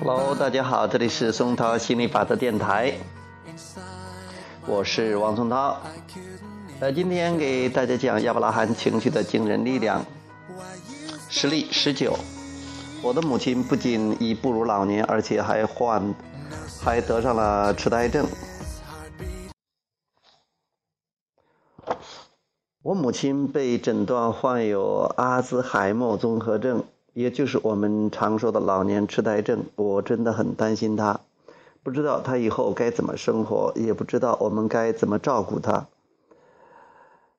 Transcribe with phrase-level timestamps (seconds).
[0.00, 2.94] Hello，大家好，这里是松涛心理法则电台，
[4.66, 5.80] 我是王松涛。
[6.80, 10.04] 呃，今天给大家讲亚伯拉罕情绪的惊人力量。
[11.28, 12.18] 实例十九，
[13.00, 16.14] 我的母亲不仅已步入老年，而且还患，
[16.82, 18.26] 还得上了痴呆症。
[22.82, 26.84] 我母亲被诊断患有阿兹海默综合症，
[27.16, 29.64] 也就是我们常说的老年痴呆症。
[29.74, 31.20] 我真的很担心她，
[31.82, 35.86] 不知道她以后该怎么生活，也不知道我们该怎么照顾她。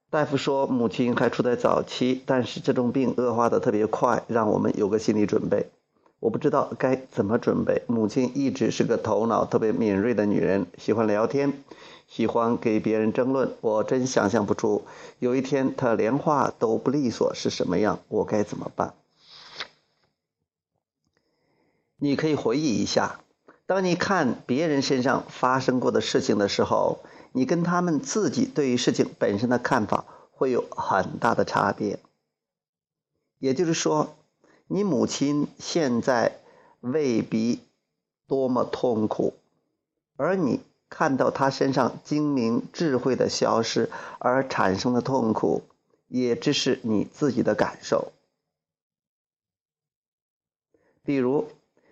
[0.10, 5.70] 大夫说母亲还处在早期，但是这种病恶化的特别快，让我们有个心理准备。
[6.20, 7.84] 我不知道该怎么准备。
[7.86, 11.54] 母亲一直是个头脑特别敏锐的女人，喜欢聊天。
[12.08, 14.82] 喜欢给别人争论，我真想象不出
[15.20, 18.94] 有一天她连话都不利索是什么样，我该怎么办？
[21.98, 23.20] 你可以回忆一下，
[23.66, 27.00] 当你看别人身上发生过的事情的时候，
[27.34, 32.00] 你跟他们自己对于事情本身的看法会有很大的差别。
[33.40, 34.16] 也就是说，
[34.68, 36.40] 你母亲现在
[36.80, 37.60] 未必
[38.28, 39.34] 多么痛苦，
[40.16, 40.62] 而你。
[40.90, 45.64] 看到她身上精明智慧的消失而产生的痛苦，
[46.08, 48.14] 也只是你自己的感受。
[51.04, 51.50] 比如，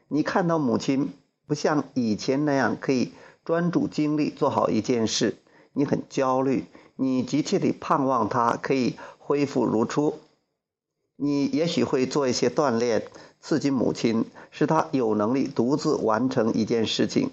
[0.08, 1.14] 你看到母亲
[1.48, 3.12] 不像以前那样可以
[3.44, 5.38] 专注精力做好一件事，
[5.74, 10.20] 你很焦虑，你急切地盼望她可以恢复如初。
[11.16, 13.08] 你也许会做一些锻炼，
[13.40, 17.32] 刺激母亲，使她有能力独自完成一件事情。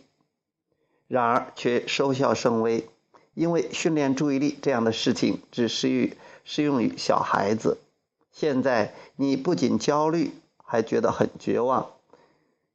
[1.08, 2.88] 然而却收效甚微，
[3.34, 7.78] 因为训练注意力这样的事情只适于适用于小孩子。
[8.30, 11.90] 现在你不仅焦虑，还觉得很绝望。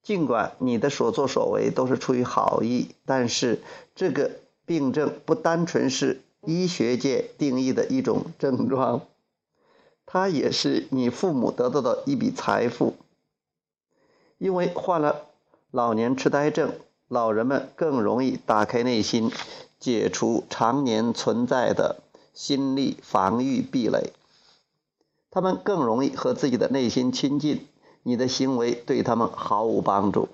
[0.08, 3.60] 尽管你的所作所为都是出于好意，但是
[3.94, 4.32] 这个
[4.66, 9.02] 病症不单纯是医学界定义的一种症状，
[10.06, 12.96] 它也是你父母得到的一笔财富。
[14.38, 15.26] 因为患了
[15.72, 16.72] 老年痴呆症。
[17.10, 19.32] 老人们更容易打开内心，
[19.80, 22.02] 解除常年存在的
[22.34, 24.12] 心理防御壁垒。
[25.32, 27.66] 他们更容易和自己的内心亲近，
[28.08, 30.30] 你的行为对他们毫无帮助。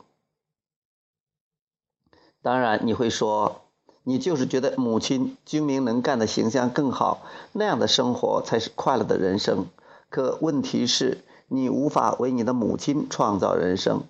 [2.43, 3.61] 当然，你会说，
[4.03, 9.65] 你就是觉得母亲精明能干的形象更好，那样的生活才是快乐的人生。
[10.11, 14.03] 可问题是，你无法为你的母亲创造人生。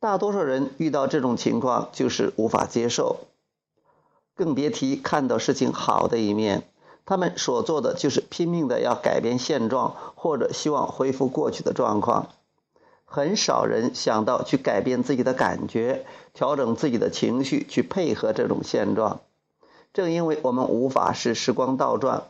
[0.00, 3.20] 大多数人遇到这种情况就是无法接受，
[4.34, 6.68] 更别提看到事情好的一面。
[7.04, 12.26] 他们所做的就是拼命的要改变现状，或者希望恢复过去的状况。
[13.16, 16.04] 很少人想到去改变自己的感觉，
[16.34, 19.20] 调整自己的情绪，去配合这种现状。
[19.94, 22.24] 正因为我们无法使时光倒转，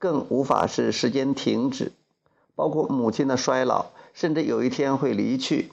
[0.00, 1.92] 更无法使时间停止，
[2.56, 5.70] 包括母亲的衰老，甚至有一天会离去，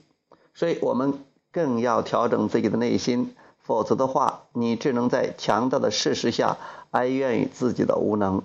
[0.53, 1.25] 所以我们。
[1.53, 6.57] 更要调整自己的内心，否则的话，你只能在强大的事实下
[6.91, 8.43] 哀怨于自己的无能。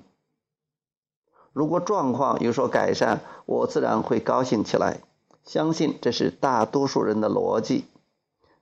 [1.52, 5.02] 如果状况有所改善，我自然会高兴起来。
[5.46, 7.84] 相信这是大多数人的逻辑。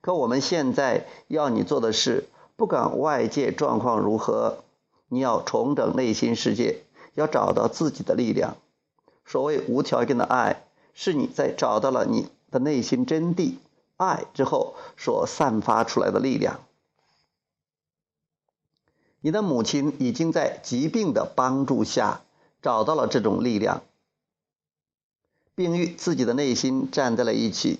[0.01, 4.59] 可我们现在要你做的是，不管外界状况如何，
[5.09, 6.85] 你要重整内心世界，
[7.15, 8.57] 要找到自己的力量。
[9.25, 13.55] 所谓无条件的爱，是你在找到了你的内心真谛。
[13.97, 16.61] 爱之后所散发出来的力量。
[19.21, 22.21] 你的母亲已经在疾病的帮助下
[22.61, 23.83] 找到了这种力量，
[25.55, 27.79] 并与自己的内心站在了一起。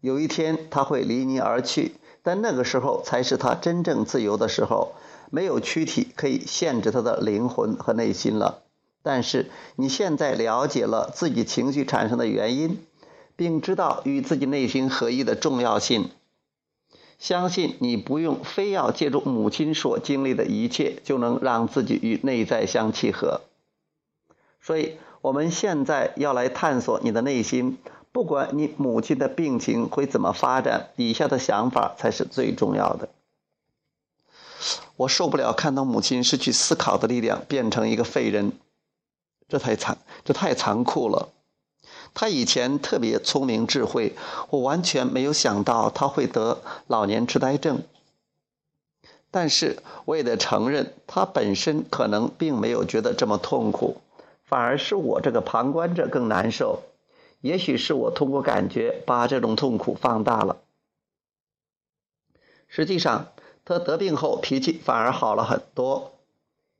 [0.00, 4.92] 有一天，他会离你而去，但那个时候才是他真正自由的时候，
[5.30, 8.64] 没有躯体可以限制他的灵魂和内心了。
[9.02, 12.84] 但是你现在了解了自己情绪产生的原因，
[13.36, 16.10] 并知道与自己内心合一的重要性，
[17.18, 23.40] 相信你不用非要借助母亲所经历的一切，就能让自己与内在相契合。
[24.64, 27.76] 所以，我们现在要来探索你的内心，
[28.12, 33.10] 不管你母亲的病情会怎么发展，以下的想法才是最重要的。
[34.96, 38.52] 我受不了看到母亲失去思考的力量，变成一个废人。
[39.48, 41.28] 这太残，这太残酷了。
[42.14, 44.14] 他以前特别聪明智慧，
[44.48, 47.82] 我完全没有想到他会得老年痴呆症。
[49.30, 54.00] 但是我也得承认，他本身可能并没有觉得这么痛苦。
[54.44, 56.82] 反而是我这个旁观者更难受。
[57.40, 60.58] 也许是我通过感觉把这种痛苦放大了。
[62.68, 63.28] 实际上，
[63.64, 66.12] 他得病后脾气反而好了很多。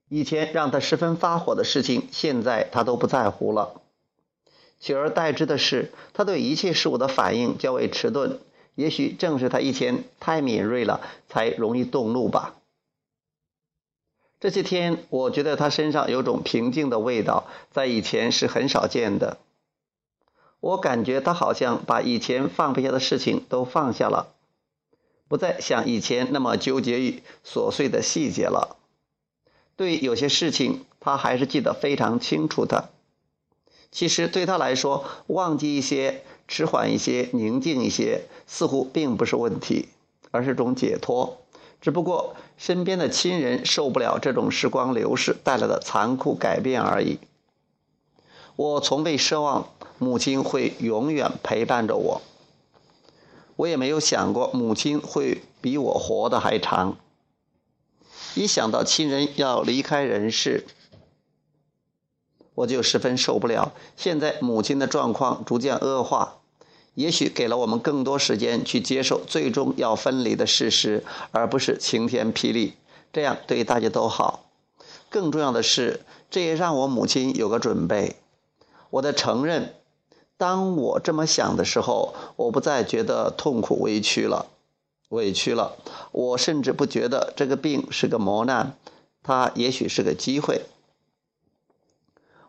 [0.09, 3.81] 以前让他十分发火的事情，现在他都不在乎了。
[4.81, 8.39] 取而代之的是，他对一切事物的反应较为迟钝。
[8.75, 12.55] 也许正是他以前太敏锐了，才容易动怒吧。
[14.45, 19.39] 这些天，我觉得他身上有种平静的味道，在以前是很少见的。
[20.61, 24.35] 我感觉他好像把以前放不下的事情都放下了，
[25.29, 28.77] 不再像以前那么纠结于琐碎的细节了。
[29.77, 32.91] 对有些事情，他还是记得非常清楚的。
[33.91, 39.89] 其实对他来说，忘记一些、迟缓一些、宁静一些，似乎并不是问题，
[40.31, 41.44] 而是种解脱。
[41.85, 47.19] 只不过身边的亲人受不了这种时光流逝带来的残酷改变而已。
[48.57, 52.23] 我从未奢望母亲会永远陪伴着我，
[53.57, 56.97] 我也没有想过母亲会比我活得还长。
[58.35, 60.65] 一想到亲人要离开人世，
[62.55, 63.75] 我就十分受不了。
[63.95, 66.39] 现在母亲的状况逐渐恶化。
[66.95, 72.75] 也许给了我们更多时间去接受最终要分离的事实，而不是晴天霹雳，
[73.13, 74.45] 这样对大家都好。
[75.11, 76.01] 更重要的是，
[76.31, 78.17] 这也让我母亲有个准备。
[78.91, 79.75] 我的承认，
[80.37, 84.47] 当我这么想的时候，我不再觉得痛苦委屈了，
[85.09, 85.77] 委屈了。
[86.13, 88.77] 我甚至不觉得这个病是个磨难，
[89.23, 90.63] 它也许是个机会。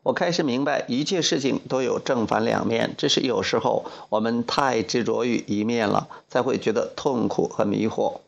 [0.05, 8.19] 我开始明白，一切事情都有正反两面，只是有时候我们太执着于一面了，才会觉得痛苦和迷惑。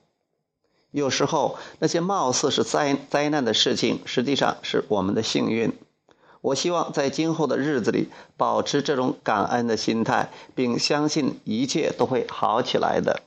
[0.89, 5.71] 有时候那些貌似是灾灾难的事情，实际上是我们的幸运。
[6.41, 13.21] 我希望在今后的日子里保持这种感恩的心态，并相信一切都会好起来的。